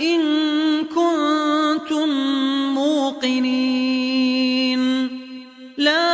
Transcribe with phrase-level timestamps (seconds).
[0.00, 0.20] إن
[0.84, 2.08] كنتم
[2.74, 4.80] موقنين.
[5.78, 6.10] لا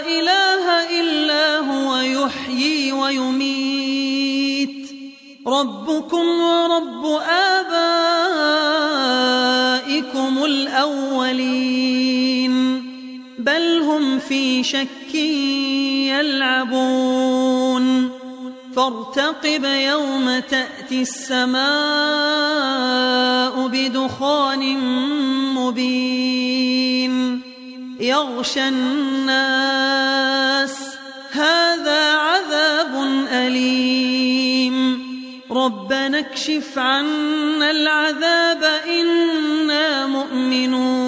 [0.00, 4.88] إله إلا هو يحيي ويميت.
[5.46, 7.20] ربكم ورب
[7.56, 7.64] آبائكم
[10.44, 12.08] الأولين.
[13.38, 15.14] بل هم في شك
[16.14, 18.17] يلعبون.
[18.78, 21.58] فارتقب يوم تأتي السماء
[23.68, 24.78] بدخان
[25.54, 27.42] مبين.
[28.00, 30.74] يغشى الناس.
[31.32, 35.08] هذا عذاب أليم.
[35.50, 41.07] ربنا اكشف عنا العذاب إنا مؤمنون.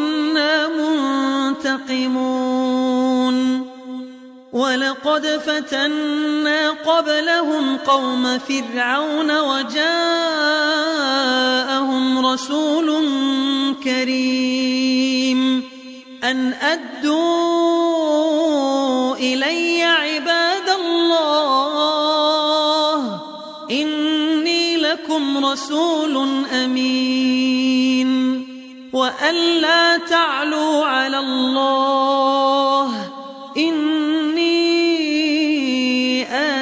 [1.89, 3.67] منتقمون
[4.53, 9.85] ولقد فتنا قبلهم قوم فرعون وجاءهم
[12.25, 13.05] رسول
[13.83, 15.63] كريم.
[16.23, 17.15] أن أدوا
[19.15, 21.81] إلي عباد الله
[23.71, 27.90] إني لكم رسول أمين.
[29.11, 33.09] وأن لا تعلوا على الله.
[33.57, 34.61] إني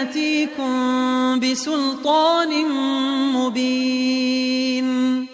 [0.02, 2.66] آتيكم بسلطان
[3.34, 5.28] مبين.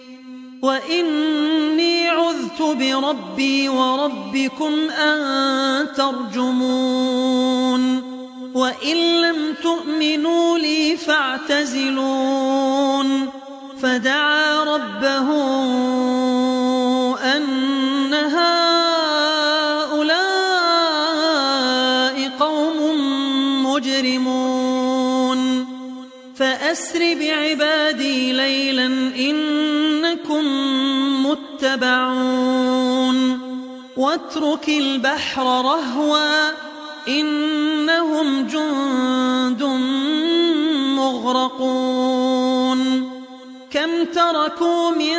[0.62, 8.02] وإني عذت بربي وربكم أن ترجمون.
[8.54, 12.56] وإن لم تؤمنوا لي فاعتزلون.
[13.82, 15.28] فدعا ربه
[24.26, 25.66] مجرمون
[26.36, 30.44] فأسر بعبادي ليلا إنكم
[31.26, 33.16] متبعون.
[33.96, 36.50] واترك البحر رهوا
[37.08, 39.62] إنهم جند
[40.96, 42.80] مغرقون.
[43.70, 45.18] كم تركوا من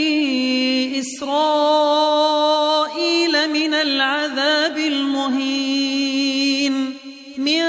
[2.91, 6.73] إسرائيل من العذاب المهين
[7.37, 7.63] من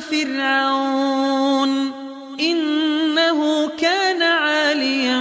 [0.00, 1.92] فرعون.
[2.40, 5.20] إنه كان عاليا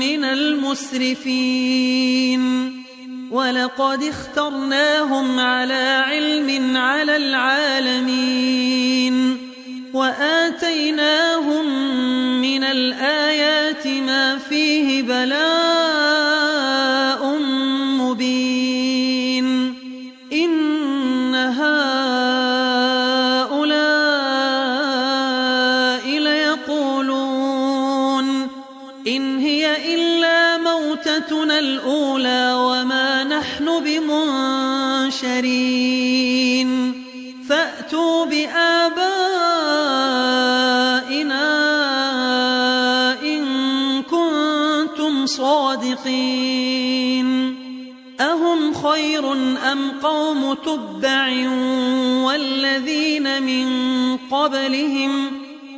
[0.00, 1.48] من المسرفين.
[3.30, 8.28] ولقد اخترناهم على علم على العالمين.
[9.94, 11.66] وآتيناهم
[12.40, 15.97] من الآيات ما فيه بلاء.
[31.32, 35.08] موتتنا الأولى وما نحن بمنشرين.
[37.48, 39.08] فأتوا بآبائنا
[43.22, 46.68] إن كنتم صادقين.
[48.20, 49.32] أهم خير
[49.72, 51.28] أم قوم تبع
[52.24, 53.68] والذين من
[54.16, 55.47] قبلهم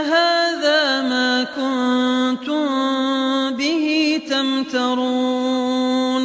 [0.00, 2.66] هذا ما كنتم
[3.56, 6.24] به تمترون.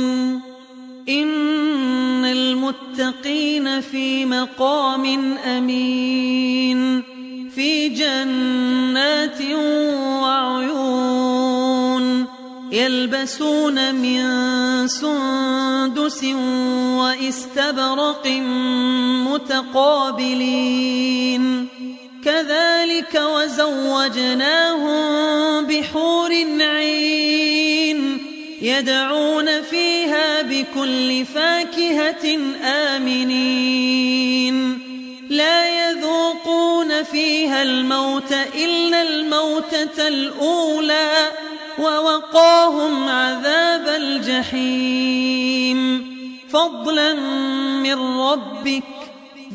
[1.10, 7.04] إن المتقين في مقام أمين
[7.56, 9.42] في جنات
[10.22, 12.26] وعيون
[12.72, 14.28] يلبسون من
[14.88, 16.24] سندس
[16.98, 18.28] واستبرق
[19.34, 21.68] متقابلين.
[22.30, 25.02] كذلك وزوجناهم
[25.66, 28.18] بحور عين
[28.62, 34.80] يدعون فيها بكل فاكهة آمنين.
[35.30, 41.32] لا يذوقون فيها الموت إلا الموتة الأولى
[41.80, 45.80] ووقاهم عذاب الجحيم.
[46.50, 47.14] فضلا
[47.84, 48.99] من ربك